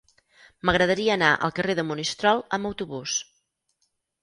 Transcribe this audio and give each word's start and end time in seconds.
M'agradaria 0.69 1.11
anar 1.17 1.29
al 1.49 1.53
carrer 1.59 1.77
de 1.81 1.85
Monistrol 1.91 2.43
amb 2.59 2.73
autobús. 2.73 3.21